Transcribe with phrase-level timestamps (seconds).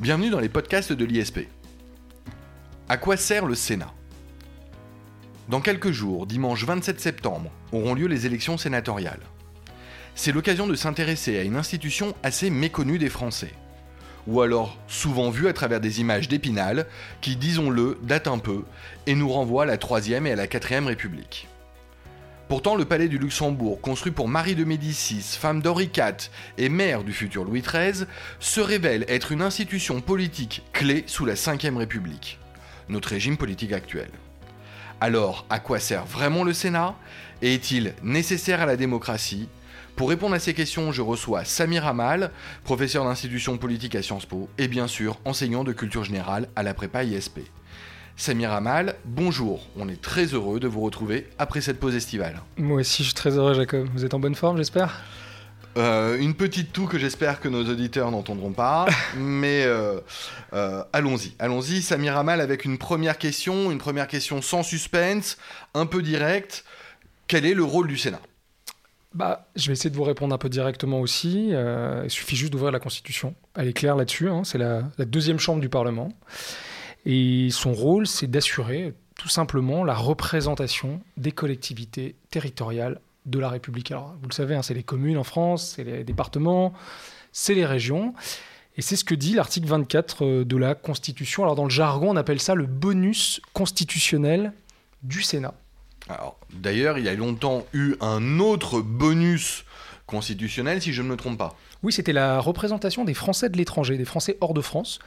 [0.00, 1.40] Bienvenue dans les podcasts de l'ISP.
[2.88, 3.92] À quoi sert le Sénat?
[5.50, 9.20] Dans quelques jours, dimanche 27 septembre, auront lieu les élections sénatoriales.
[10.14, 13.52] C'est l'occasion de s'intéresser à une institution assez méconnue des Français,
[14.26, 16.86] ou alors souvent vue à travers des images d'Épinal
[17.20, 18.64] qui, disons-le, datent un peu
[19.06, 21.49] et nous renvoient à la Troisième et à la Quatrième République.
[22.50, 27.04] Pourtant, le palais du Luxembourg, construit pour Marie de Médicis, femme d'Henri IV et mère
[27.04, 28.06] du futur Louis XIII,
[28.40, 32.40] se révèle être une institution politique clé sous la Ve République,
[32.88, 34.10] notre régime politique actuel.
[35.00, 36.96] Alors, à quoi sert vraiment le Sénat?
[37.40, 39.48] Et est-il nécessaire à la démocratie?
[39.94, 42.32] Pour répondre à ces questions, je reçois Samir Amal,
[42.64, 46.74] professeur d'institution politique à Sciences Po et bien sûr enseignant de culture générale à la
[46.74, 47.42] prépa ISP.
[48.20, 49.66] Samir Amal, bonjour.
[49.78, 52.42] On est très heureux de vous retrouver après cette pause estivale.
[52.58, 53.88] Moi aussi, je suis très heureux, Jacob.
[53.94, 55.02] Vous êtes en bonne forme, j'espère?
[55.78, 58.84] Euh, une petite toux que j'espère que nos auditeurs n'entendront pas,
[59.16, 60.00] mais euh,
[60.52, 61.32] euh, allons-y.
[61.38, 65.38] Allons-y, Samir Amal, avec une première question, une première question sans suspense,
[65.72, 66.66] un peu directe.
[67.26, 68.20] Quel est le rôle du Sénat?
[69.14, 71.52] Bah, je vais essayer de vous répondre un peu directement aussi.
[71.54, 73.34] il suffit juste d'ouvrir la Constitution.
[73.56, 74.28] Elle est claire là-dessus.
[74.28, 74.42] Hein.
[74.44, 76.12] c'est la, la, deuxième chambre du Parlement.
[77.06, 83.90] Et son rôle, c'est d'assurer tout simplement la représentation des collectivités territoriales de la République.
[83.90, 86.72] Alors, vous le savez, hein, c'est les communes en France, c'est les départements,
[87.32, 88.14] c'est les régions.
[88.76, 91.42] Et c'est ce que dit l'article 24 euh, de la Constitution.
[91.42, 94.52] Alors, dans le jargon, on appelle ça le bonus constitutionnel
[95.02, 95.54] du Sénat.
[96.08, 99.64] Alors, d'ailleurs, il y a longtemps eu un autre bonus
[100.06, 101.56] constitutionnel, si je ne me trompe pas.
[101.82, 104.98] Oui, c'était la représentation des Français de l'étranger, des Français hors de France.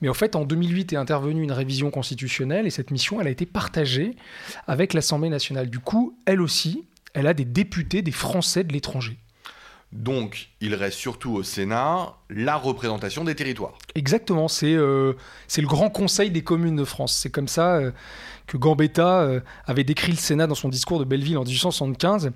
[0.00, 3.30] Mais en fait, en 2008 est intervenue une révision constitutionnelle et cette mission, elle a
[3.30, 4.16] été partagée
[4.66, 5.70] avec l'Assemblée nationale.
[5.70, 9.18] Du coup, elle aussi, elle a des députés des Français de l'étranger.
[9.94, 13.74] Donc, il reste surtout au Sénat la représentation des territoires.
[13.94, 15.12] Exactement, c'est euh,
[15.56, 17.16] le grand conseil des communes de France.
[17.16, 17.92] C'est comme ça euh,
[18.48, 22.32] que Gambetta euh, avait décrit le Sénat dans son discours de Belleville en 1875.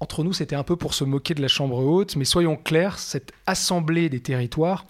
[0.00, 2.98] Entre nous, c'était un peu pour se moquer de la Chambre haute, mais soyons clairs,
[2.98, 4.84] cette assemblée des territoires,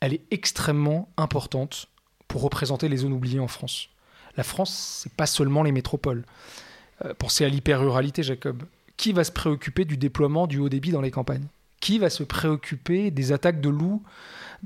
[0.00, 1.88] elle est extrêmement importante
[2.26, 3.88] pour représenter les zones oubliées en France.
[4.36, 6.24] La France, c'est pas seulement les métropoles.
[7.04, 8.62] Euh, pensez à l'hyper-ruralité, Jacob.
[8.96, 11.46] Qui va se préoccuper du déploiement du haut débit dans les campagnes?
[11.80, 14.02] Qui va se préoccuper des attaques de loups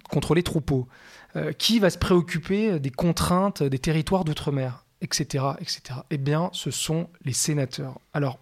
[0.08, 0.88] contre les troupeaux?
[1.36, 5.44] Euh, Qui va se préoccuper des contraintes des territoires d'outre-mer Etc.
[5.60, 6.00] etc.
[6.10, 7.98] Eh bien, ce sont les sénateurs.
[8.14, 8.38] Alors,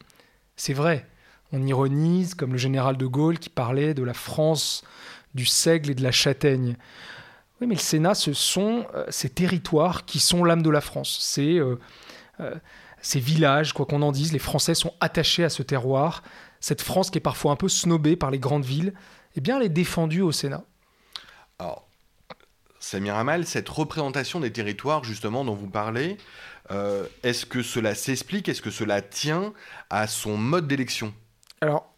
[0.57, 1.07] c'est vrai,
[1.53, 4.85] on ironise, comme le général de Gaulle qui parlait de la France
[5.35, 6.77] du seigle et de la châtaigne.
[7.61, 11.19] Oui, mais le Sénat, ce sont euh, ces territoires qui sont l'âme de la France.
[11.21, 11.79] C'est euh,
[12.41, 12.55] euh,
[13.03, 16.23] ces villages, quoi qu'on en dise, les Français sont attachés à ce terroir.
[16.61, 18.95] Cette France qui est parfois un peu snobée par les grandes villes,
[19.37, 20.65] eh bien, elle est défendue au Sénat.
[21.59, 21.87] Alors,
[22.79, 26.17] Samir Amal, cette représentation des territoires, justement, dont vous parlez,
[27.23, 29.53] est-ce que cela s'explique, est-ce que cela tient
[29.91, 31.13] à son mode d'élection?
[31.61, 31.93] Alors,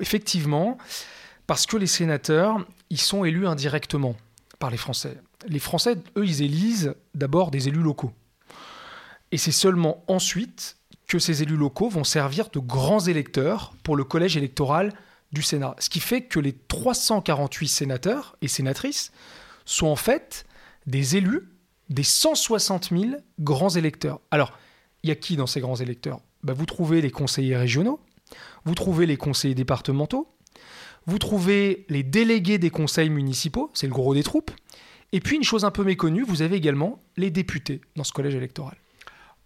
[0.00, 0.76] effectivement,
[1.46, 4.16] parce que les sénateurs, ils sont élus indirectement
[4.58, 5.18] par les Français.
[5.46, 8.12] Les Français, eux, ils élisent d'abord des élus locaux.
[9.32, 10.76] Et c'est seulement ensuite
[11.06, 14.92] que ces élus locaux vont servir de grands électeurs pour le collège électoral
[15.32, 15.74] du Sénat.
[15.78, 19.12] Ce qui fait que les 348 sénateurs et sénatrices
[19.64, 20.46] sont en fait
[20.86, 21.48] des élus
[21.88, 23.04] des 160 000
[23.38, 24.20] grands électeurs.
[24.30, 24.52] Alors,
[25.02, 26.20] il y a qui dans ces grands électeurs?
[26.42, 28.00] Bah, Vous trouvez les conseillers régionaux,
[28.64, 30.28] vous trouvez les conseillers départementaux,
[31.06, 34.50] vous trouvez les délégués des conseils municipaux, c'est le gros des troupes.
[35.12, 38.34] Et puis une chose un peu méconnue, vous avez également les députés dans ce collège
[38.34, 38.76] électoral.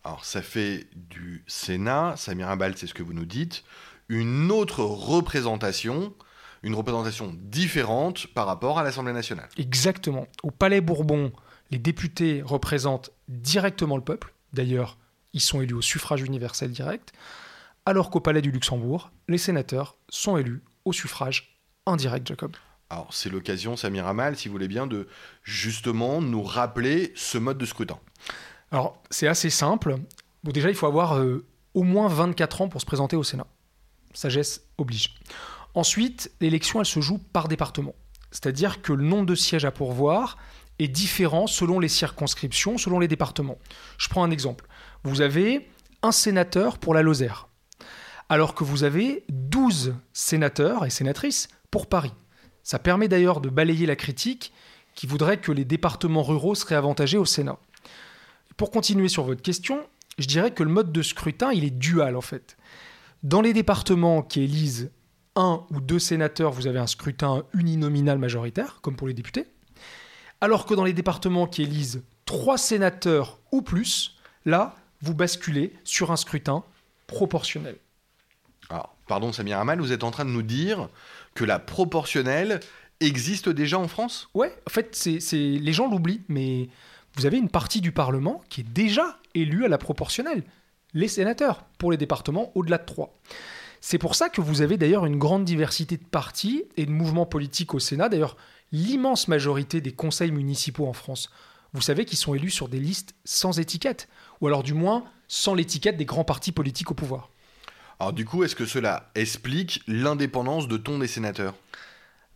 [0.04, 3.65] Alors ça fait du Sénat, Samir Abal, c'est ce que vous nous dites,
[4.09, 6.15] une autre représentation,
[6.62, 9.49] une représentation différente par rapport à l'Assemblée nationale.
[9.59, 10.26] Exactement.
[10.43, 11.32] Au Palais Bourbon,
[11.70, 14.32] les députés représentent directement le peuple.
[14.54, 14.99] D'ailleurs,
[15.32, 17.12] ils sont élus au suffrage universel direct.
[17.85, 21.50] Alors qu'au Palais du Luxembourg, les sénateurs sont élus au suffrage
[21.90, 22.56] indirect, Jacob.
[22.88, 25.06] Alors c'est l'occasion, Samir Amal, si vous voulez bien, de
[25.44, 27.98] justement nous rappeler ce mode de scrutin.
[28.72, 29.96] Alors c'est assez simple.
[30.42, 31.44] Bon, déjà, il faut avoir euh,
[31.75, 33.46] au moins 24 ans pour se présenter au Sénat.
[34.12, 35.14] Sagesse oblige.
[35.75, 37.94] Ensuite, l'élection, elle se joue par département.
[38.32, 40.37] C'est-à-dire que le nombre de sièges à pourvoir
[40.78, 43.58] est différent selon les circonscriptions, selon les départements.
[43.98, 44.66] Je prends un exemple.
[45.04, 45.69] Vous avez
[46.02, 47.48] un sénateur pour la Lozère,
[48.28, 52.12] alors que vous avez 12 sénateurs et sénatrices pour Paris.
[52.62, 54.52] Ça permet d'ailleurs de balayer la critique
[54.94, 57.58] qui voudrait que les départements ruraux seraient avantagés au Sénat.
[58.56, 59.87] Pour continuer sur votre question,
[60.19, 62.56] je dirais que le mode de scrutin, il est dual en fait.
[63.22, 64.90] Dans les départements qui élisent
[65.37, 69.46] un ou deux sénateurs, vous avez un scrutin uninominal majoritaire, comme pour les députés.
[70.40, 76.11] Alors que dans les départements qui élisent trois sénateurs ou plus, là, vous basculez sur
[76.12, 76.64] un scrutin
[77.06, 77.76] proportionnel.
[79.11, 80.89] Pardon Samir Amal, vous êtes en train de nous dire
[81.35, 82.61] que la proportionnelle
[83.01, 84.29] existe déjà en France?
[84.35, 86.69] Ouais, en fait, c'est, les gens l'oublient, mais
[87.17, 90.45] vous avez une partie du Parlement qui est déjà élue à la proportionnelle.
[90.95, 93.12] Les sénateurs, pour les départements au-delà de 3.
[93.81, 97.27] C'est pour ça que vous avez d'ailleurs une grande diversité de partis et de mouvements
[97.27, 98.11] politiques au Sénat.
[98.11, 98.37] D'ailleurs,
[98.71, 101.31] l'immense majorité des conseils municipaux en France,
[101.73, 104.09] vous savez qu'ils sont élus sur des listes sans étiquette,
[104.41, 107.29] ou alors du moins sans l'étiquette des grands partis politiques au pouvoir.
[108.00, 111.55] Alors du coup, est-ce que cela explique l'indépendance de ton des sénateurs?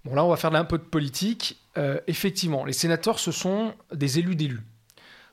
[0.05, 1.59] Bon là, on va faire un peu de politique.
[1.79, 4.61] Euh, effectivement, les sénateurs, ce sont des élus d'élus.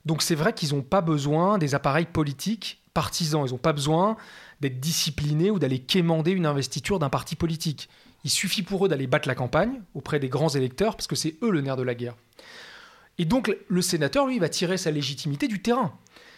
[0.06, 3.44] Donc c'est vrai qu'ils n'ont pas besoin des appareils politiques partisans.
[3.45, 4.16] Ils n'ont pas besoin
[4.62, 7.89] d'être disciplinés ou d'aller quémander une investiture d'un parti politique.
[8.24, 11.36] Il suffit pour eux d'aller battre la campagne auprès des grands électeurs, parce que c'est
[11.42, 12.16] eux le nerf de la guerre.
[13.18, 15.94] Et donc le sénateur, lui, va tirer sa légitimité du terrain.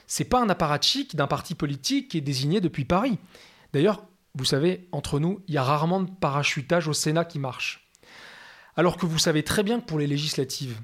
[0.07, 3.19] C'est pas un apparatchik d'un parti politique qui est désigné depuis Paris.
[3.73, 4.05] D'ailleurs,
[4.35, 7.89] vous savez, entre nous, il y a rarement de parachutage au Sénat qui marche.
[8.75, 10.79] Alors que vous savez très bien que pour les législatives,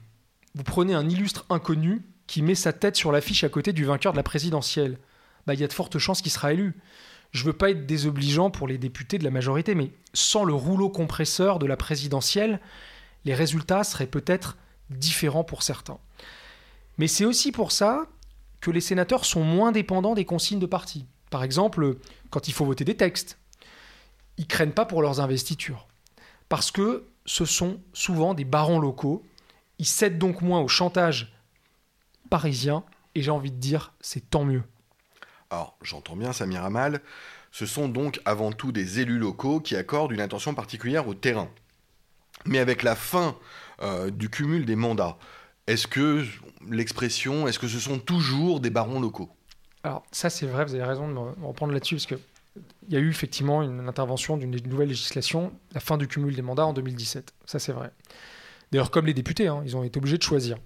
[0.56, 4.13] vous prenez un illustre inconnu qui met sa tête sur l'affiche à côté du vainqueur
[4.13, 5.00] de la présidentielle.
[5.47, 6.77] Bah, il y a de fortes chances qu'il sera élu.
[7.31, 10.89] Je veux pas être désobligeant pour les députés de la majorité, mais sans le rouleau
[10.89, 12.59] compresseur de la présidentielle,
[13.25, 14.57] les résultats seraient peut-être
[14.89, 16.00] différents pour certains.
[16.97, 18.07] Mais c'est aussi pour ça
[18.62, 21.06] que les sénateurs sont moins dépendants des consignes de parti.
[21.29, 21.97] Par exemple,
[22.29, 23.37] quand il faut voter des textes,
[24.37, 25.87] ils craignent pas pour leurs investitures.
[26.47, 29.23] Parce que ce sont souvent des barons locaux.
[29.77, 31.33] Ils cèdent donc moins au chantage
[32.29, 32.83] parisien.
[33.15, 34.63] Et j'ai envie de dire, c'est tant mieux.
[35.49, 37.01] Alors, j'entends bien Samir Amal.
[37.51, 41.49] Ce sont donc avant tout des élus locaux qui accordent une attention particulière au terrain.
[42.45, 43.35] Mais avec la fin
[43.81, 45.17] euh, du cumul des mandats,
[45.67, 46.25] est-ce que
[46.69, 49.29] l'expression, est-ce que ce sont toujours des barons locaux?
[49.83, 52.19] Alors ça c'est vrai, vous avez raison de me reprendre là-dessus, parce qu'il
[52.89, 56.65] y a eu effectivement une intervention d'une nouvelle législation, la fin du cumul des mandats
[56.65, 57.33] en 2017.
[57.45, 57.91] Ça c'est vrai.
[58.71, 60.57] D'ailleurs comme les députés, hein, ils ont été obligés de choisir.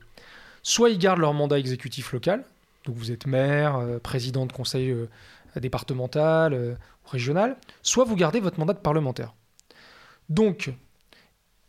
[0.63, 2.43] Soit ils gardent leur mandat exécutif local,
[2.85, 5.07] donc vous êtes maire, euh, président de conseil euh,
[5.55, 6.75] départemental, euh,
[7.05, 9.33] régional, soit vous gardez votre mandat de parlementaire.
[10.29, 10.71] Donc,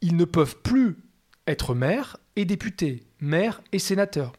[0.00, 0.97] ils ne peuvent plus
[1.47, 4.32] être maire et député, maire et sénateur.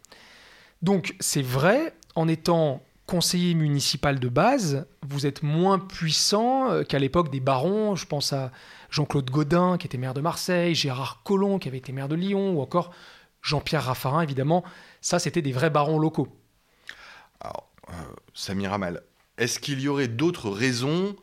[0.82, 7.00] Donc c'est vrai, en étant conseiller municipal de base, vous êtes moins puissant euh, qu'à
[7.00, 7.96] l'époque des barons.
[7.96, 8.52] Je pense à
[8.90, 12.58] Jean-Claude Gaudin, qui était maire de Marseille, Gérard Collomb, qui avait été maire de Lyon,
[12.58, 12.92] ou encore
[13.42, 14.64] Jean-Pierre Raffarin, évidemment.
[15.02, 16.28] Ça, c'était des vrais barons locaux.
[17.40, 17.94] Alors, euh,
[18.34, 19.04] Samir Amal,
[19.38, 21.16] est-ce qu'il y aurait d'autres raisons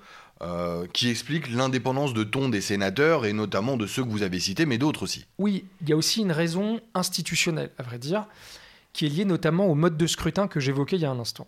[0.43, 4.39] euh, qui explique l'indépendance de ton des sénateurs et notamment de ceux que vous avez
[4.39, 5.27] cités, mais d'autres aussi?
[5.39, 8.27] Oui, il y a aussi une raison institutionnelle, à vrai dire,
[8.93, 11.47] qui est liée notamment au mode de scrutin que j'évoquais il y a un instant.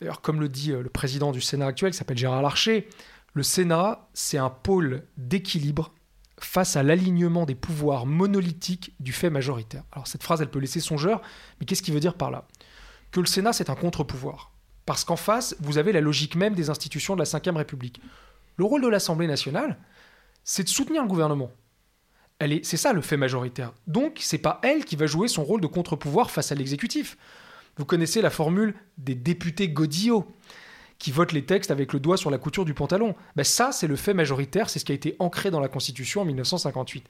[0.00, 2.88] D'ailleurs, comme le dit euh, le président du Sénat actuel, qui s'appelle Gérard Larcher,
[3.34, 5.92] le Sénat, c'est un pôle d'équilibre
[6.38, 9.84] face à l'alignement des pouvoirs monolithiques du fait majoritaire.
[9.92, 11.22] Alors cette phrase, elle peut laisser songeur,
[11.58, 12.46] mais qu'est-ce qu'il veut dire par là?
[13.10, 14.52] Que le Sénat, c'est un contre-pouvoir.
[14.84, 18.00] Parce qu'en face, vous avez la logique même des institutions de la Ve République.
[18.56, 19.78] Le rôle de l'Assemblée nationale,
[20.44, 21.50] c'est de soutenir le gouvernement.
[22.62, 23.72] C'est ça le fait majoritaire.
[23.86, 27.16] Donc, c'est pas elle qui va jouer son rôle de contre-pouvoir face à l'exécutif.
[27.76, 30.26] Vous connaissez la formule des députés godillots
[30.98, 33.14] qui votent les textes avec le doigt sur la couture du pantalon.
[33.36, 36.22] Ben ça, c'est le fait majoritaire, c'est ce qui a été ancré dans la Constitution
[36.22, 37.04] en 1958.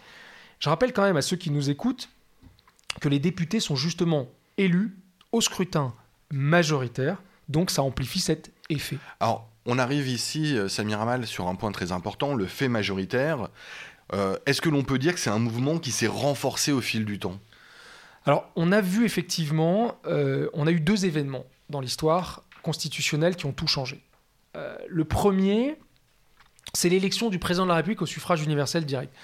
[0.59, 2.09] Je rappelle quand même à ceux qui nous écoutent
[3.01, 4.97] que les députés sont justement élus
[5.33, 5.95] au scrutin
[6.33, 7.19] majoritaire
[7.49, 8.99] donc ça amplifie cet effet.
[9.21, 13.49] Alors, on arrive ici, euh, Samir Amal, sur un point très important, le fait majoritaire.
[14.15, 17.05] Euh, est-ce que l'on peut dire que c'est un mouvement qui s'est renforcé au fil
[17.05, 17.39] du temps?
[18.27, 23.47] Alors, on a vu effectivement, euh, on a eu deux événements dans l'histoire constitutionnelle qui
[23.47, 24.03] ont tout changé.
[24.89, 25.79] le premier,
[26.75, 29.15] c'est l'élection du président de la République au suffrage universel direct.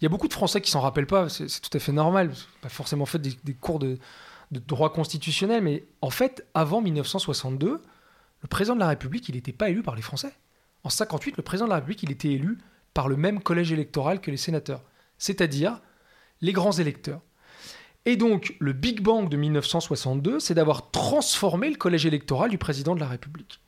[0.00, 2.32] Il y a beaucoup de Français qui s'en rappellent pas, c'est tout à fait normal,
[2.62, 3.98] pas forcément fait des cours de,
[4.50, 7.82] de droit constitutionnel, mais en fait, avant 1962,
[8.40, 10.32] le président de la République, il n'était pas élu par les Français.
[10.84, 12.58] En 58, le président de la République, il était élu
[12.94, 14.82] par le même collège électoral que les sénateurs,
[15.18, 15.80] c'est-à-dire
[16.40, 17.20] les grands électeurs.
[18.08, 22.94] Et donc, le Big Bang de 1962, c'est d'avoir transformé le collège électoral du président
[22.94, 23.60] de la République.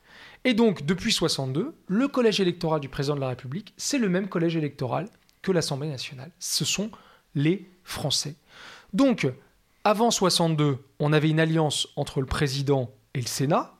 [0.45, 4.27] Et donc, depuis 62, le collège électoral du président de la République, c'est le même
[4.27, 5.07] collège électoral
[5.43, 6.31] que l'Assemblée nationale.
[6.39, 6.89] Ce sont
[7.35, 8.33] les Français.
[8.93, 9.27] Donc,
[9.83, 13.75] avant 62, on avait une alliance entre le président et le Sénat.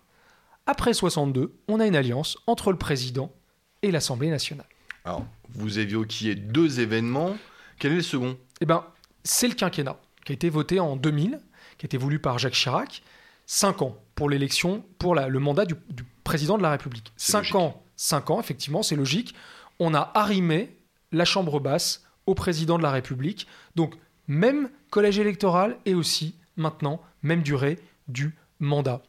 [0.68, 3.34] Après 62, on a une alliance entre le président
[3.82, 4.70] et l'Assemblée nationale.
[5.06, 7.36] Alors, vous évoquiez deux événements.
[7.80, 8.38] Quel est le second?
[8.62, 8.86] Eh bien,
[9.24, 9.98] c'est le quinquennat.
[10.25, 11.39] Qui a été voté en 2000,
[11.77, 13.03] qui a été voulu par Jacques Chirac.
[13.47, 15.75] 5 ans pour l'élection, pour le mandat du,
[16.23, 17.11] président de la République.
[17.17, 19.35] 5 ans, 5 ans, effectivement, c'est logique.
[19.79, 20.77] On a arrimé
[21.11, 23.47] la Chambre basse au président de la République.
[23.75, 23.95] Donc,
[24.27, 29.01] même collège électoral et aussi, maintenant, même durée du mandat.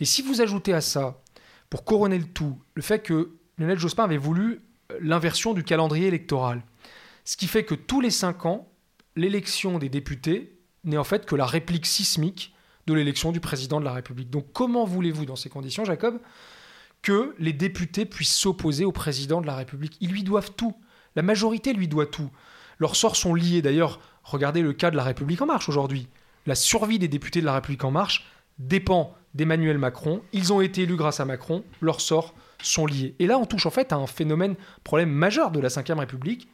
[0.00, 1.20] Et si vous ajoutez à ça,
[1.70, 6.08] pour couronner le tout, le fait que Lionel Jospin avait voulu euh, l'inversion du calendrier
[6.08, 6.62] électoral,
[7.24, 8.68] ce qui fait que tous les 5 ans,
[9.16, 10.53] l'élection des députés
[10.84, 12.54] n'est en fait que la réplique sismique
[12.86, 14.30] de l'élection du président de la République.
[14.30, 16.20] Donc comment voulez-vous, dans ces conditions, Jacob,
[17.02, 19.96] que les députés puissent s'opposer au président de la République?
[20.00, 20.74] Ils lui doivent tout.
[21.16, 22.30] La majorité lui doit tout.
[22.78, 23.62] Leurs sorts sont liés.
[23.62, 26.08] D'ailleurs, regardez le cas de la République en marche aujourd'hui.
[26.46, 28.26] La survie des députés de la République en marche
[28.58, 30.22] dépend d'Emmanuel Macron.
[30.32, 31.64] Ils ont été élus grâce à Macron.
[31.80, 33.14] Leurs sorts sont liés.
[33.18, 36.48] Et là, on touche en fait à un phénomène, problème majeur de la Ve République.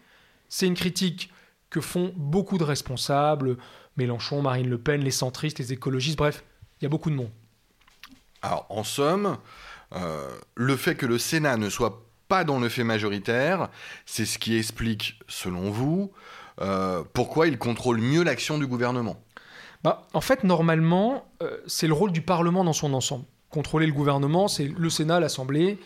[0.48, 1.30] C'est une critique
[1.70, 3.56] que font beaucoup de responsables,
[3.96, 6.44] Mélenchon, Marine Le Pen, les centristes, les écologistes, bref,
[6.80, 7.30] il y a beaucoup de monde.
[8.42, 9.38] Alors, en somme,
[9.94, 13.68] euh, le fait que le Sénat ne soit pas dans le fait majoritaire,
[14.06, 16.12] c'est ce qui explique, selon vous,
[16.60, 19.22] euh, pourquoi il contrôle mieux l'action du gouvernement.
[19.82, 23.24] Bah, en fait, normalement, euh, c'est le rôle du Parlement dans son ensemble.
[23.50, 25.78] Contrôler le gouvernement, c'est le Sénat, l'Assemblée.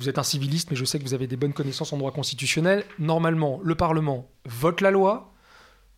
[0.00, 2.10] Vous êtes un civiliste, mais je sais que vous avez des bonnes connaissances en droit
[2.10, 2.84] constitutionnel.
[2.98, 5.34] Normalement, le Parlement vote la loi,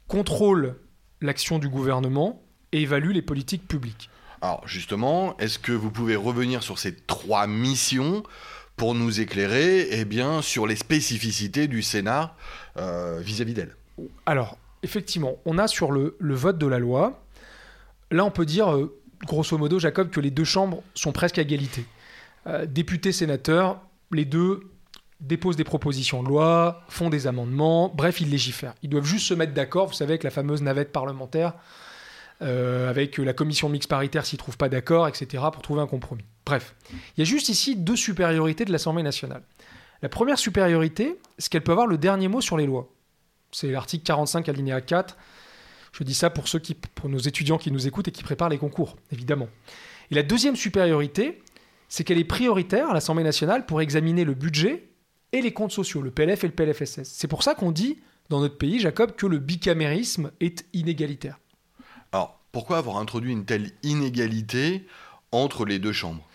[0.08, 0.74] contrôle
[1.20, 2.42] l'action du gouvernement
[2.72, 4.10] et évalue les politiques publiques.
[4.40, 8.24] Alors justement, est-ce que vous pouvez revenir sur ces trois missions
[8.76, 12.34] pour nous éclairer eh bien, sur les spécificités du Sénat
[12.78, 13.76] euh, vis-à-vis d'elle
[14.26, 17.22] Alors, effectivement, on a sur le, vote de la loi,
[18.10, 21.42] là on peut dire, euh, grosso modo, Jacob, que les deux chambres sont presque à
[21.42, 21.84] égalité.
[22.48, 23.80] Euh, députés, sénateurs,
[24.14, 24.60] les deux
[25.20, 28.74] déposent des propositions de loi, font des amendements, bref, ils légifèrent.
[28.82, 31.54] Ils doivent juste se mettre d'accord, vous savez, avec la fameuse navette parlementaire,
[32.42, 35.86] euh, avec la commission mixte paritaire s'ils ne trouvent pas d'accord, etc., pour trouver un
[35.86, 36.24] compromis.
[36.44, 39.42] Bref, il y a juste ici deux supériorités de l'Assemblée nationale.
[40.02, 42.88] La première supériorité, c'est qu'elle peut avoir le dernier mot sur les lois.
[43.52, 45.16] C'est l'article 45 alinéa 4.
[45.92, 48.48] Je dis ça pour ceux qui, pour nos étudiants qui nous écoutent et qui préparent
[48.48, 49.48] les concours, évidemment.
[50.10, 51.40] Et la deuxième supériorité,
[51.92, 54.88] c'est qu'elle est prioritaire à l'Assemblée nationale pour examiner le budget
[55.32, 57.02] et les comptes sociaux, le PLF et le PLFSS.
[57.04, 57.98] C'est pour ça qu'on dit
[58.30, 61.38] dans notre pays, Jacob, que le bicamérisme est inégalitaire.
[62.10, 64.86] Alors, pourquoi avoir introduit une telle inégalité
[65.32, 66.26] entre les deux chambres?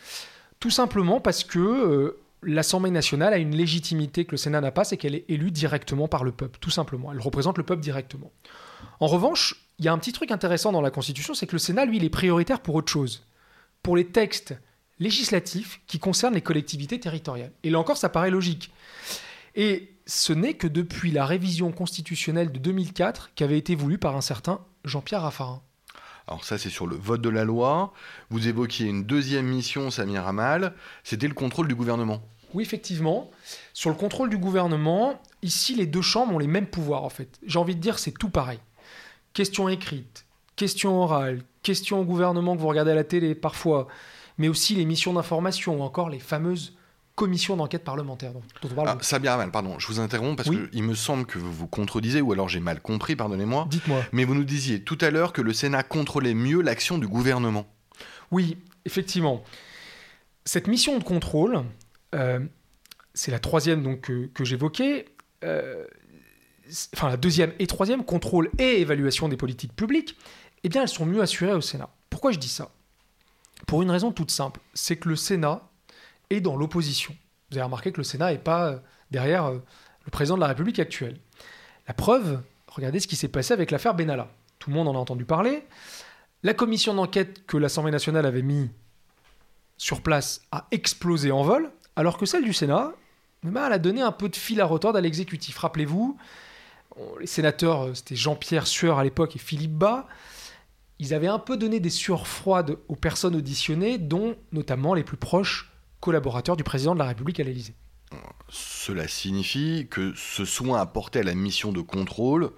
[0.60, 4.84] Tout simplement parce que euh, l'Assemblée nationale a une légitimité que le Sénat n'a pas,
[4.84, 7.12] c'est qu'elle est élue directement par le peuple, tout simplement.
[7.12, 8.32] Elle représente le peuple directement.
[9.00, 11.60] En revanche, il y a un petit truc intéressant dans la Constitution, c'est que le
[11.60, 13.26] Sénat, lui, il est prioritaire pour autre chose.
[13.82, 14.54] Pour les textes
[15.00, 17.52] législatif qui concerne les collectivités territoriales.
[17.64, 18.72] Et là encore, ça paraît logique.
[19.56, 24.16] Et ce n'est que depuis la révision constitutionnelle de 2004 qui avait été voulue par
[24.16, 25.62] un certain Jean-Pierre Raffarin.
[26.28, 27.94] Alors ça, c'est sur le vote de la loi.
[28.30, 30.74] Vous évoquiez une deuxième mission, Samir Amal,
[31.04, 32.22] c'était le contrôle du gouvernement.
[32.54, 33.32] Oui, effectivement.
[33.74, 37.40] Sur le contrôle du gouvernement, ici, les deux chambres ont les mêmes pouvoirs, en fait.
[37.46, 38.60] J'ai envie de dire, c'est tout pareil.
[39.34, 40.26] Question écrite,
[40.56, 43.88] question orale, question au gouvernement que vous regardez à la télé parfois,
[44.38, 46.78] mais aussi les missions d'information ou encore les fameuses
[47.18, 49.00] commissions d'enquête parlementaire dont, on parle.
[49.02, 52.48] Ah, pardon, je vous interromps parce qu'il me semble que vous vous contredisez, ou alors
[52.48, 53.66] j'ai mal compris, pardonnez-moi.
[53.70, 54.04] Dites-moi.
[54.12, 57.66] Mais vous nous disiez tout à l'heure que le Sénat contrôlait mieux l'action du gouvernement.
[58.30, 59.44] Oui, effectivement.
[60.46, 61.64] Cette mission de contrôle,
[62.14, 62.40] euh,
[63.16, 65.06] c'est la troisième donc, que, j'évoquais.
[65.44, 65.86] Euh,
[66.96, 70.16] enfin, la deuxième et troisième, contrôle et évaluation des politiques publiques,
[70.64, 71.90] eh bien, elles sont mieux assurées au Sénat.
[72.12, 72.70] Pourquoi je dis ça?
[73.66, 75.62] Pour une raison toute simple, c'est que le Sénat
[76.30, 77.16] est dans l'opposition.
[77.50, 78.80] Vous avez remarqué que le Sénat n'est pas euh,
[79.12, 79.58] derrière euh,
[80.06, 81.18] le président de la République actuelle.
[81.88, 84.30] La preuve, regardez ce qui s'est passé avec l'affaire Benalla.
[84.60, 85.66] Tout le monde en a entendu parler.
[86.44, 88.70] La commission d'enquête que l'Assemblée nationale avait mis
[89.78, 92.92] sur place a explosé en vol, alors que celle du Sénat,
[93.46, 95.58] eh ben, elle a donné un peu de fil à retordre à l'exécutif.
[95.58, 96.18] Rappelez-vous,
[97.20, 100.08] les sénateurs, euh, c'était Jean-Pierre Sueur à l'époque et Philippe Bas
[101.00, 105.18] ils avaient un peu donné des sueurs froides aux personnes auditionnées, dont notamment les plus
[105.18, 107.76] proches collaborateurs du président de la République à l'Élysée.
[108.50, 112.52] Cela signifie que ce soin apporté à la mission de contrôle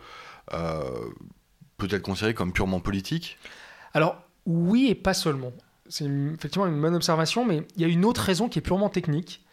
[0.54, 1.10] euh,
[1.78, 3.38] peut être considéré comme purement politique?
[3.94, 5.52] Alors oui et pas seulement.
[5.88, 8.90] C'est effectivement une bonne observation, mais il y a une autre raison qui est purement
[8.90, 9.44] technique.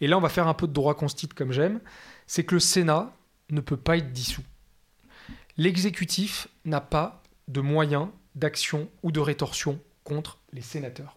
[0.00, 1.80] Et là, on va faire un peu de droit constite comme j'aime.
[2.26, 3.12] C'est que le Sénat
[3.50, 4.44] ne peut pas être dissous.
[5.56, 11.16] L'exécutif n'a pas de moyens d'action ou de rétorsion contre les sénateurs.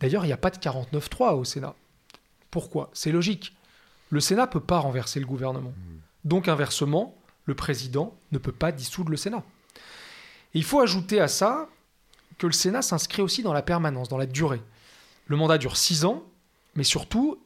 [0.00, 1.74] D'ailleurs, il n'y a pas de 49-3 au Sénat.
[2.50, 2.90] Pourquoi?
[2.92, 3.56] C'est logique.
[4.10, 5.72] Le Sénat ne peut pas renverser le gouvernement.
[6.24, 9.42] Donc inversement, le président ne peut pas dissoudre le Sénat.
[10.54, 11.68] il faut ajouter à ça
[12.38, 14.62] que le Sénat s'inscrit aussi dans la permanence, dans la durée.
[15.26, 16.22] Le mandat dure six ans,
[16.74, 17.38] mais surtout,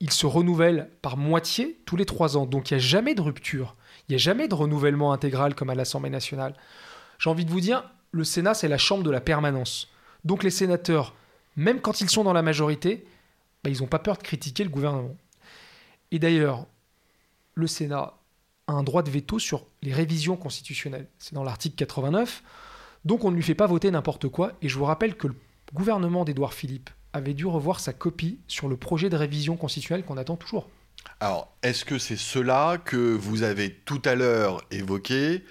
[0.00, 2.46] il se renouvelle par moitié tous les trois ans.
[2.46, 3.76] Donc il n'y a jamais de rupture.
[4.08, 6.54] Il n'y a jamais de renouvellement intégral comme à l'Assemblée nationale.
[7.18, 9.88] J'ai envie de vous dire, le Sénat, c'est la chambre de la permanence.
[10.24, 11.14] Donc les sénateurs,
[11.56, 13.04] même quand ils sont dans la majorité,
[13.62, 15.16] bah, ils n'ont pas peur de critiquer le gouvernement.
[16.10, 16.66] Et d'ailleurs,
[17.54, 18.14] le Sénat
[18.66, 21.08] a un droit de veto sur les révisions constitutionnelles.
[21.18, 22.42] C'est dans l'article 89.
[23.04, 24.52] Donc on ne lui fait pas voter n'importe quoi.
[24.62, 25.34] Et je vous rappelle que le
[25.72, 30.16] gouvernement d'Édouard Philippe avait dû revoir sa copie sur le projet de révision constitutionnelle qu'on
[30.16, 30.68] attend toujours.
[31.20, 35.44] Alors, est-ce que c'est cela que vous avez tout à l'heure évoqué?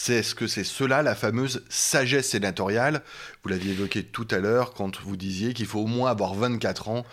[0.00, 3.02] C'est est-ce que c'est cela la fameuse sagesse sénatoriale
[3.42, 6.88] Vous l'aviez évoqué tout à l'heure quand vous disiez qu'il faut au moins avoir 24
[6.88, 7.04] ans,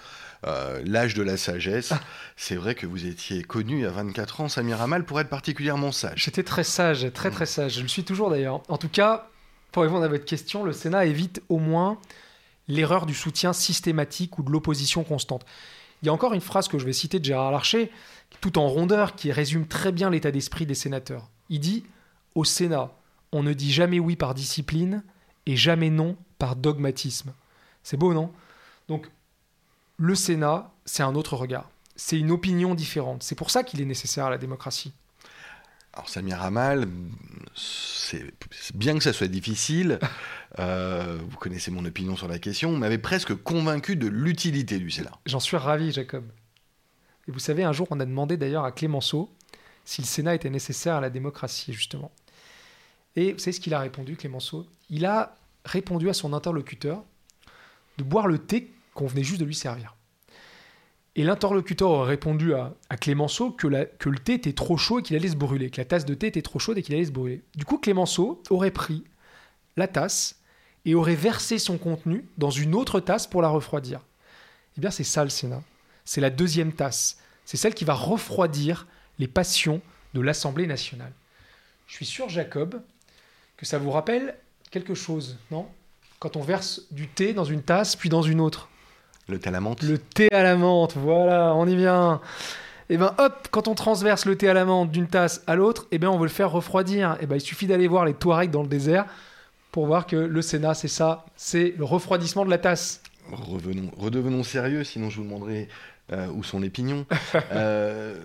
[0.46, 1.94] euh, l'âge de la sagesse.
[1.94, 2.00] Ah.
[2.38, 6.26] C'est vrai que vous étiez connu à 24 ans, Samir Amal, pour être particulièrement sage.
[6.26, 7.74] J'étais très sage, très très sage.
[7.74, 8.62] Je le suis toujours d'ailleurs.
[8.68, 9.30] En tout cas,
[9.72, 11.98] pour répondre à votre question, le Sénat évite au moins
[12.68, 15.44] l'erreur du soutien systématique ou de l'opposition constante.
[16.04, 17.90] Il y a encore une phrase que je vais citer de Gérard Larcher,
[18.42, 21.32] tout en rondeur, qui résume très bien l'état d'esprit des sénateurs.
[21.50, 21.84] Il dit
[22.36, 22.92] Au Sénat,
[23.32, 25.04] on ne dit jamais oui par discipline
[25.46, 27.34] et jamais non par dogmatisme.
[27.84, 28.32] C'est beau, non?
[28.88, 29.10] Donc,
[29.98, 31.70] le Sénat, c'est un autre regard.
[31.96, 33.24] C'est une opinion différente.
[33.24, 34.94] C'est pour ça qu'il est nécessaire à la démocratie.
[35.94, 36.52] Alors Samir
[37.56, 39.98] c'est bien que ça soit difficile,
[40.60, 44.92] euh, vous connaissez mon opinion sur la question, vous m'avez presque convaincu de l'utilité du
[44.92, 45.18] Sénat.
[45.26, 46.26] J'en suis ravi, Jacob.
[47.30, 49.30] Et vous savez, un jour, on a demandé d'ailleurs à Clémenceau
[49.86, 52.12] si le Sénat était nécessaire à la démocratie, justement.
[53.16, 57.04] Et savez ce qu'il a répondu, Clémenceau Il a répondu à son interlocuteur
[57.98, 59.96] de boire le thé qu'on venait juste de lui servir.
[61.18, 65.16] Et l'interlocuteur aurait répondu à, Clémenceau que, que, le thé était trop chaud et qu'il
[65.16, 67.12] allait se brûler, que la tasse de thé était trop chaude et qu'il allait se
[67.12, 67.42] brûler.
[67.56, 69.06] Du coup, Clémenceau aurait pris
[69.78, 70.42] la tasse
[70.84, 74.02] et aurait versé son contenu dans une autre tasse pour la refroidir.
[74.78, 75.64] Eh bien, c'est ça le Sénat.
[76.04, 77.18] C'est la deuxième tasse.
[77.46, 78.86] C'est celle qui va refroidir
[79.18, 79.82] les passions
[80.14, 81.14] de l'Assemblée nationale.
[81.88, 82.82] Je suis sûr, Jacob,
[83.58, 84.36] que ça vous rappelle
[84.72, 85.68] quelque chose, non?
[86.20, 88.70] Quand on verse du thé dans une tasse, puis dans une autre.
[89.28, 92.22] Le thé à la menthe Le thé à la menthe, voilà, on y vient.
[92.88, 95.56] Et eh ben hop, quand on transverse le thé à la menthe d'une tasse à
[95.56, 97.14] l'autre, et eh ben on veut le faire refroidir.
[97.14, 99.06] Et eh ben il suffit d'aller voir les Touaregs dans le désert
[99.72, 103.02] pour voir que le Sénat, c'est ça, c'est le refroidissement de la tasse.
[103.32, 105.68] Revenons, redevenons sérieux, sinon je vous demanderai
[106.14, 107.06] euh, où sont les pignons.
[107.52, 108.20] Euh,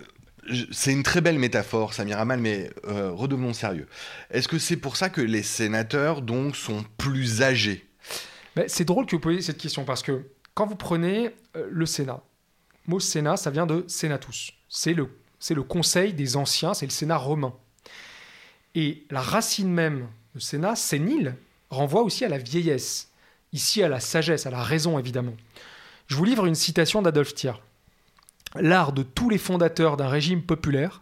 [0.71, 3.87] c'est une très belle métaphore, Samir Amal, mais euh, redevenons sérieux.
[4.29, 7.87] Est-ce que c'est pour ça que les sénateurs donc sont plus âgés?
[8.67, 12.21] C'est drôle que vous posiez cette question parce que quand vous prenez euh, le Sénat,
[12.87, 14.51] le mot Sénat, ça vient de Senatus.
[14.67, 15.09] C'est le,
[15.39, 17.53] c'est le conseil des anciens, c'est le Sénat romain.
[18.75, 21.35] Et la racine même de Sénat, sénile,
[21.69, 23.11] renvoie aussi à la vieillesse,
[23.53, 25.35] ici à la sagesse, à la raison évidemment.
[26.07, 27.61] Je vous livre une citation d'Adolphe Thiers.
[28.59, 31.01] L'art de tous les fondateurs d'un régime populaire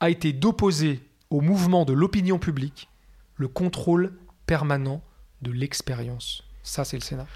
[0.00, 2.88] a été d'opposer au mouvement de l'opinion publique
[3.36, 4.12] le contrôle
[4.46, 5.02] permanent
[5.40, 6.44] de l'expérience.
[6.62, 7.26] Ça, c'est le Sénat.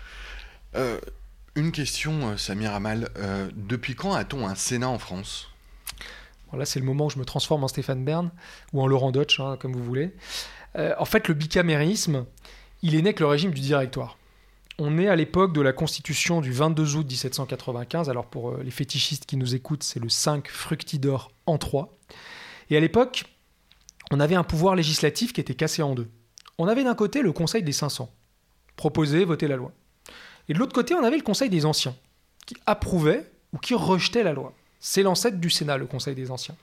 [0.74, 1.00] Euh,
[1.54, 3.08] une question, euh, Samir Amal.
[3.16, 5.48] Euh, depuis quand a-t-on un Sénat en France?
[6.52, 8.30] Là, c'est le moment où je me transforme en Stéphane Bern
[8.72, 10.14] ou en Laurent Deutsch, hein, comme vous voulez.
[10.76, 12.24] en fait, le bicamérisme,
[12.82, 14.16] il est né avec le régime du directoire.
[14.78, 18.10] On est à l'époque de la constitution du 22 août 1795.
[18.10, 21.96] Alors, pour les fétichistes qui nous écoutent, c'est le 5 fructidor en 3.
[22.68, 23.24] Et à l'époque,
[24.10, 26.08] on avait un pouvoir législatif qui était cassé en deux.
[26.58, 28.10] On avait d'un côté le Conseil des 500,
[28.76, 29.72] proposer, voter la loi.
[30.48, 31.96] Et de l'autre côté, on avait le Conseil des Anciens,
[32.46, 34.52] qui approuvait ou qui rejetait la loi.
[34.78, 36.56] C'est l'ancêtre du Sénat, le Conseil des Anciens.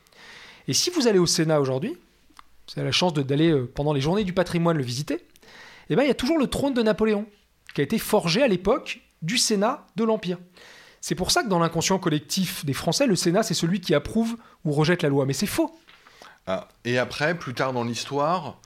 [0.67, 1.97] Et si vous allez au Sénat aujourd'hui,
[2.67, 5.26] vous avez la chance d'aller euh, pendant les journées du patrimoine le visiter,
[5.89, 7.26] eh bien, il y a toujours le trône de Napoléon,
[7.73, 10.38] qui a été forgé à l'époque du Sénat de l'Empire.
[11.01, 14.38] C'est pour ça que dans l'inconscient collectif des Français, le Sénat, c'est celui qui approuve
[14.63, 15.25] ou rejette la loi.
[15.25, 15.75] Mais c'est faux.
[16.47, 18.59] Ah, et après, plus tard dans l'histoire,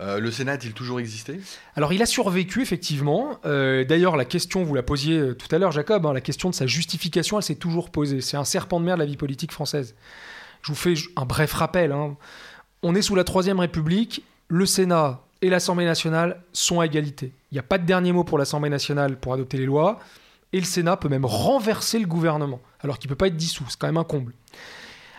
[0.00, 1.40] euh, le Sénat a-t-il toujours existé?
[1.74, 3.38] Alors il a survécu effectivement.
[3.46, 6.50] Euh, d'ailleurs la question, vous la posiez euh, tout à l'heure Jacob, hein, la question
[6.50, 8.20] de sa justification, elle s'est toujours posée.
[8.20, 9.94] C'est un serpent de mer de la vie politique française.
[10.62, 11.92] Je vous fais un bref rappel.
[11.92, 12.16] Hein.
[12.82, 17.32] On est sous la Troisième République, le Sénat et l'Assemblée nationale sont à égalité.
[17.50, 19.98] Il n'y a pas de dernier mot pour l'Assemblée nationale pour adopter les lois,
[20.52, 23.64] et le Sénat peut même renverser le gouvernement, alors qu'il ne peut pas être dissous,
[23.68, 24.32] c'est quand même un comble.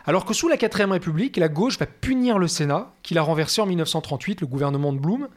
[0.06, 3.62] Alors que sous la 4ème République, la gauche va punir le Sénat, qu'il a renversé
[3.62, 5.28] en 1938, le gouvernement de Blum.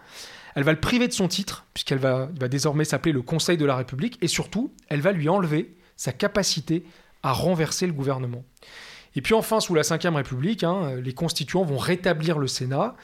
[0.55, 3.74] Elle va le priver de son titre, puisqu'elle va, désormais s'appeler le Conseil de la
[3.74, 6.85] République, et surtout, elle va lui enlever sa capacité
[7.24, 8.44] à renverser le gouvernement.
[9.16, 12.94] Et puis enfin, sous la Ve République, hein, les constituants vont rétablir le Sénat,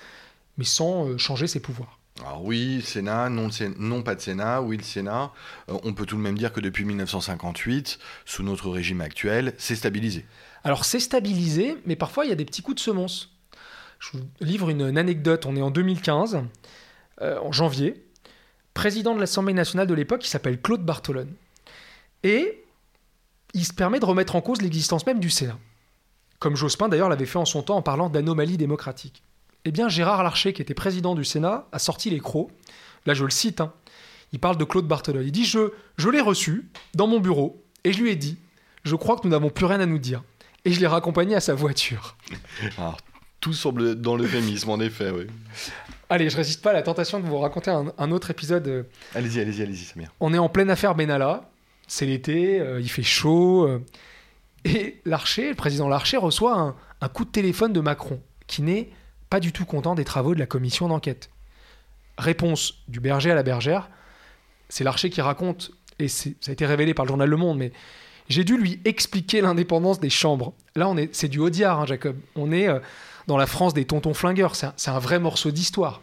[0.58, 1.98] mais sans euh, changer ses pouvoirs.
[2.20, 5.32] Alors oui, Sénat, non, non, pas de Sénat, oui le Sénat.
[5.68, 9.76] Euh, on peut tout de même dire que depuis 1958, sous notre régime actuel, c'est
[9.76, 10.24] stabilisé.
[10.64, 13.32] Alors c'est stabilisé, mais parfois il y a des petits coups de semonce.
[13.98, 16.42] Je vous livre une, anecdote, on est en 2015,
[17.22, 18.02] euh, en janvier.
[18.74, 21.32] Président de l'Assemblée nationale de l'époque, qui s'appelle Claude Bartolone.
[22.22, 22.64] Et
[23.54, 25.58] il se permet de remettre en cause l'existence même du Sénat.
[26.38, 29.22] Comme Jospin d'ailleurs l'avait fait en son temps en parlant d'anomalie démocratique.
[29.66, 32.50] Eh bien, Gérard Larcher, qui était président du Sénat, a sorti les crocs.
[33.04, 33.60] Là, je le cite.
[33.60, 33.72] Hein.
[34.32, 35.24] Il parle de Claude Barthelone.
[35.24, 38.38] Il dit Je, je l'ai reçu dans mon bureau et je lui ai dit
[38.84, 40.22] Je crois que nous n'avons plus rien à nous dire.
[40.64, 42.16] Et je l'ai raccompagné à sa voiture.
[42.78, 42.96] Alors,
[43.40, 45.26] tout semble dans l'euphémisme, en effet, oui.
[46.08, 48.86] Allez, je résiste pas à la tentation de vous raconter un, autre épisode.
[49.16, 50.12] Allez-y, allez-y, allez-y, Samir.
[50.20, 51.50] On est en pleine affaire Benalla.
[51.88, 53.66] C'est l'été, euh, il fait chaud.
[53.66, 53.84] Euh.
[54.64, 58.90] et Larcher, le président Larcher, reçoit un, coup de téléphone de Macron, qui n'est
[59.30, 61.30] pas du tout content des travaux de la commission d'enquête.
[62.18, 63.90] Réponse du berger à la bergère.
[64.68, 67.72] C'est Larcher qui raconte, et ça a été révélé par le journal Le Monde, mais
[68.28, 70.54] j'ai dû lui expliquer l'indépendance des chambres.
[70.74, 72.16] Là, on est, c'est du Audiard, hein, Jacob.
[72.34, 72.68] On est
[73.26, 74.54] dans la France des tontons flingueurs.
[74.56, 76.00] C'est un, vrai morceau d'histoire.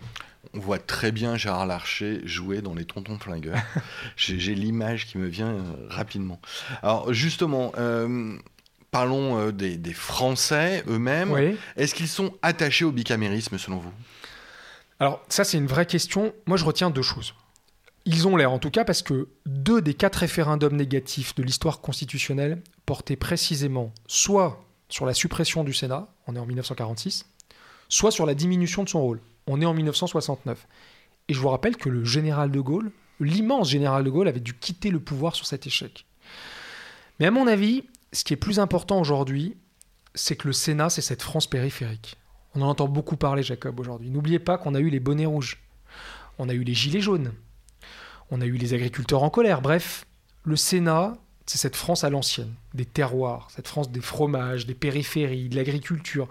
[0.54, 3.58] On voit très bien Gérard Larcher jouer dans les tontons flingueurs.
[4.16, 6.40] J'ai l'image qui me vient euh, rapidement.
[6.84, 8.38] Alors justement, euh,
[8.94, 11.58] parlons euh, des, Français eux-mêmes.
[11.76, 13.92] Est-ce qu'ils sont attachés au bicamérisme selon vous?
[15.00, 16.34] Alors ça c'est une vraie question.
[16.46, 17.34] Moi je retiens deux choses.
[18.06, 21.82] Ils ont l'air en tout cas parce que deux des quatre référendums négatifs de l'histoire
[21.82, 27.26] constitutionnelle portaient précisément soit sur la suppression du Sénat, on est en 1946,
[27.90, 30.68] soit sur la diminution de son rôle, on est en 1969.
[31.30, 34.54] Et je vous rappelle que le général de Gaulle, l'immense général de Gaulle, avait dû
[34.54, 36.06] quitter le pouvoir sur cet échec.
[37.20, 39.58] Mais à mon avis, ce qui est plus important aujourd'hui,
[40.16, 42.18] c'est que le Sénat, c'est cette France périphérique.
[42.56, 44.12] On en entend beaucoup parler, Jacob, aujourd'hui.
[44.12, 45.64] N'oubliez pas qu'on a eu les bonnets rouges,
[46.38, 47.34] on a eu les gilets jaunes,
[48.30, 49.62] on a eu les agriculteurs en colère.
[49.62, 50.06] Bref,
[50.44, 55.50] le Sénat, c'est cette France à l'ancienne, des terroirs, cette France des fromages, des périphéries,
[55.50, 56.30] de l'agriculture.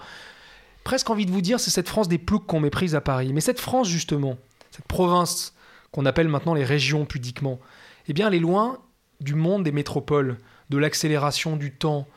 [0.85, 3.33] Presque envie de vous dire, c'est cette France des ploucs qu'on méprise à Paris.
[3.33, 4.39] Mais cette France, justement,
[4.71, 5.55] cette province
[5.91, 7.59] qu'on appelle maintenant les régions pudiquement,
[8.07, 8.79] eh bien, elle est loin
[9.21, 10.39] du monde des métropoles,
[10.73, 12.09] de l'accélération du temps,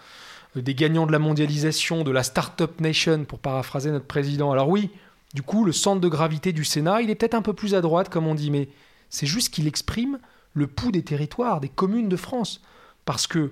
[0.55, 4.51] euh, des gagnants de la mondialisation, de la start-up nation, pour paraphraser notre président.
[4.51, 4.89] Alors oui,
[5.33, 7.81] du coup, le centre de gravité du Sénat, il est peut-être un peu plus à
[7.81, 8.69] droite, comme on dit, mais
[9.09, 10.19] c'est juste qu'il exprime
[10.53, 12.61] le pouls des territoires, des communes de France.
[13.03, 13.51] Parce que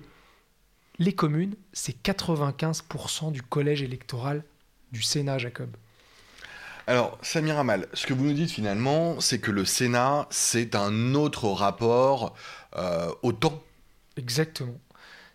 [0.99, 4.43] les communes, c'est 95% du collège électoral
[4.93, 5.75] du Sénat, Jacob.
[6.87, 11.13] Alors, Samir Amal, ce que vous nous dites finalement, c'est que le Sénat, c'est un
[11.13, 12.35] autre rapport
[12.77, 13.63] euh, au temps.
[14.17, 14.77] Exactement.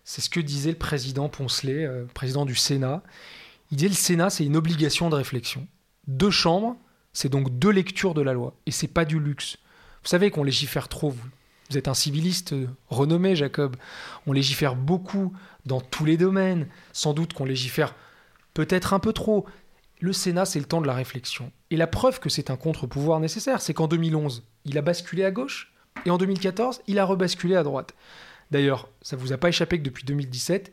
[0.09, 3.03] C'est ce que disait le président Poncelet, euh, président du Sénat.
[3.69, 5.67] Il disait le Sénat, c'est une obligation de réflexion.
[6.07, 6.77] Deux chambres,
[7.13, 8.55] c'est donc deux lectures de la loi.
[8.65, 9.57] Et c'est pas du luxe.
[10.01, 11.29] Vous savez qu'on légifère trop, vous,
[11.69, 12.55] vous êtes un civiliste
[12.87, 13.75] renommé, Jacob.
[14.25, 15.31] On légifère beaucoup
[15.67, 16.67] dans tous les domaines.
[16.91, 17.93] Sans doute qu'on légifère
[18.55, 19.45] peut-être un peu trop.
[19.99, 21.51] Le Sénat, c'est le temps de la réflexion.
[21.69, 25.29] Et la preuve que c'est un contre-pouvoir nécessaire, c'est qu'en 2011, il a basculé à
[25.29, 25.71] gauche,
[26.03, 27.93] et en 2014, il a rebasculé à droite.
[28.51, 30.71] D'ailleurs, ça ne vous a pas échappé que depuis 2017,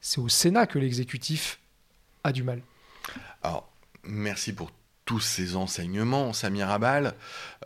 [0.00, 1.60] c'est au Sénat que l'exécutif
[2.24, 2.62] a du mal.
[3.42, 3.70] Alors,
[4.04, 4.70] merci pour
[5.04, 7.14] tous ces enseignements, Samir Abal,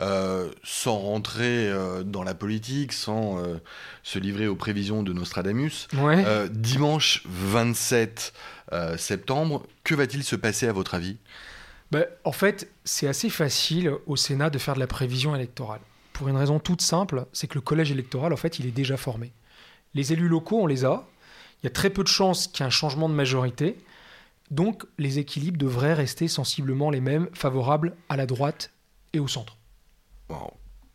[0.01, 3.61] euh, sans rentrer euh, dans la politique, sans euh,
[4.01, 5.87] se livrer aux prévisions de Nostradamus.
[6.49, 8.33] dimanche 27
[8.97, 11.17] septembre, que va-t-il se passer à votre avis?
[11.91, 15.81] Ben, En fait, c'est assez facile au Sénat de faire de la prévision électorale.
[16.13, 18.97] Pour une raison toute simple, c'est que le collège électoral, en fait, il est déjà
[18.97, 19.31] formé.
[19.95, 21.07] Les élus locaux, on les a.
[21.61, 23.77] Il y a très peu de chances qu'il y ait un changement de majorité.
[24.51, 28.71] Donc les équilibres devraient rester sensiblement les mêmes, favorables à la droite
[29.13, 29.57] et au centre.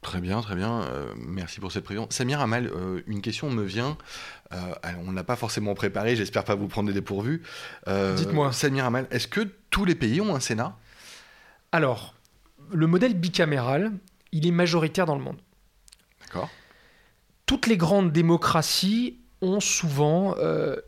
[0.02, 0.82] Très bien, très bien.
[0.82, 2.06] Euh, merci pour cette prévision.
[2.10, 3.98] Samir Amal, euh, une question me vient.
[4.52, 4.72] Euh,
[5.06, 7.42] on n'a pas forcément préparé, j'espère pas vous prendre des dépourvus.
[7.86, 8.52] Dites-moi.
[8.52, 10.76] Samir Amal, est-ce que tous les pays ont un Sénat?
[11.72, 12.14] Alors,
[12.72, 13.92] le modèle bicaméral,
[14.32, 15.38] il est majoritaire dans le monde.
[16.22, 16.48] D'accord.
[17.50, 20.36] Toutes les grandes démocraties ont souvent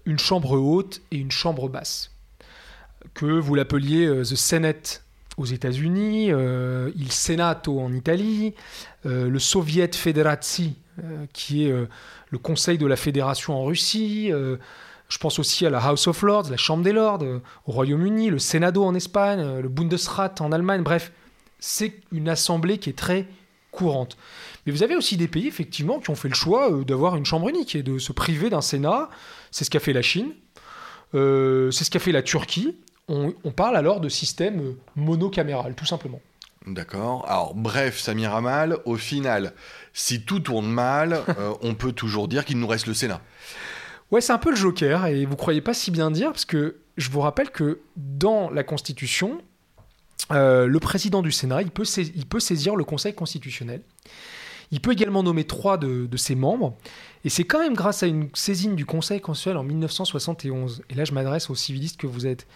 [0.06, 2.12] une chambre haute et une chambre basse
[3.14, 5.02] que vous l'appeliez euh, The Senate
[5.38, 8.54] aux États-Unis, euh, il Senato en Italie,
[9.06, 10.76] euh, le Soviet Federazi,
[11.32, 11.74] qui est
[12.30, 14.30] le Conseil de la Fédération en Russie.
[14.30, 17.24] je pense aussi à la House of Lords, la Chambre des Lords
[17.66, 20.82] au Royaume-Uni, le Senado en Espagne, le Bundesrat en Allemagne.
[20.82, 21.10] Bref,
[21.58, 23.26] c'est une assemblée qui est très
[23.70, 24.18] courante.
[24.64, 27.48] Mais vous avez aussi des pays, effectivement, qui ont fait le choix d'avoir une chambre
[27.48, 29.10] unique et de se priver d'un Sénat.
[29.50, 30.32] C'est ce qu'a fait la Chine.
[31.12, 31.18] c'est
[31.84, 32.76] ce qu'a fait la Turquie
[33.08, 36.20] on, parle alors de système monocaméral, tout simplement.
[36.66, 37.24] D'accord.
[37.28, 39.52] Alors, bref, Samir Amal, au final,
[39.92, 43.20] si tout tourne mal, euh, on peut toujours dire qu'il nous reste le Sénat.
[44.10, 46.76] Ouais, c'est un peu le joker, et vous croyez pas si bien dire, parce que
[46.96, 49.40] je vous rappelle que dans la Constitution,
[50.30, 53.82] euh, le président du Sénat, il peut, il peut, saisir le Conseil constitutionnel.
[54.72, 56.76] Il peut également nommer trois de, ses membres.
[57.24, 61.04] Et c'est quand même grâce à une saisine du Conseil constitutionnel en 1971, et là
[61.04, 62.46] je m'adresse aux civilistes que vous êtes,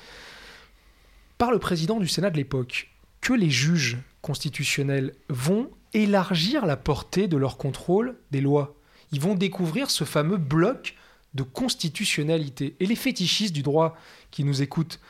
[1.39, 2.89] par le président du Sénat de l'époque,
[3.21, 8.75] que les juges constitutionnels vont élargir la portée de leur contrôle des lois.
[9.13, 10.95] Ils vont découvrir ce fameux bloc
[11.35, 12.77] de constitutionnalité.
[12.81, 13.95] Et les fétichistes du droit
[14.31, 15.01] qui nous écoutent,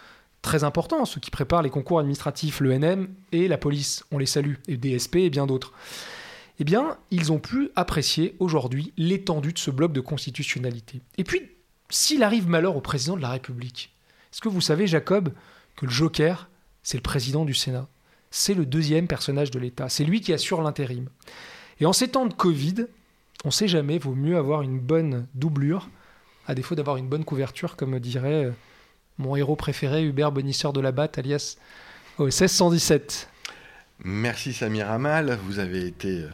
[0.43, 4.55] très importants, ceux qui préparent les concours administratifs, l'ENM et la police, on les salue,
[4.69, 5.73] et DSP et bien d'autres,
[6.59, 11.01] eh bien, ils ont pu apprécier aujourd'hui l'étendue de ce bloc de constitutionnalité.
[11.19, 11.43] Et puis,
[11.91, 13.95] s'il arrive malheur au président de la République,
[14.33, 15.33] est-ce que vous savez, Jacob,
[15.77, 16.49] que le Joker,
[16.83, 17.89] c'est le président du Sénat?
[18.31, 19.89] C'est le deuxième personnage de l'État.
[19.89, 21.09] C'est lui qui assure l'intérim.
[21.81, 22.87] Et en ces temps de Covid,
[23.45, 25.89] on ne sait jamais, vaut mieux avoir une bonne doublure,
[26.47, 28.53] à défaut d'avoir une bonne couverture, comme dirait euh,
[29.19, 31.57] mon héros préféré, Hubert Bonisseur de la Batte, alias
[32.19, 33.29] OSS 117.
[34.05, 36.31] Merci Samir Amal, vous avez été euh,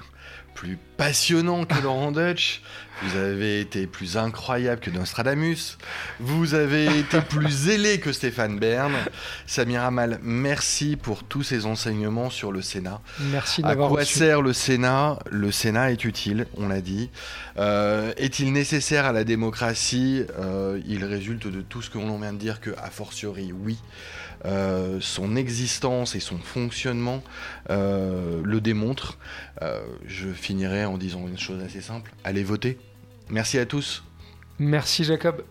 [0.54, 2.62] plus passionnant que Laurent Dutch,
[3.02, 5.76] vous avez été plus incroyable que Nostradamus,
[6.20, 8.92] vous avez été plus zélé que Stéphane Bern.
[9.46, 13.00] Samir Amal, merci pour tous ces enseignements sur le Sénat.
[13.32, 15.18] Merci d'avoir À quoi sert le Sénat?
[15.30, 17.10] Le Sénat est utile, on l'a dit.
[17.58, 20.24] Euh, est-il nécessaire à la démocratie?
[20.38, 23.78] Euh, Il résulte de tout ce que l'on vient de dire que, a fortiori, oui.
[24.44, 27.22] Euh, son existence et son fonctionnement
[27.68, 29.18] le démontrent.
[30.12, 32.78] Je finirai en disant une chose assez simple allez voter.
[33.30, 34.04] Merci à tous.
[34.58, 35.42] Merci Jacob.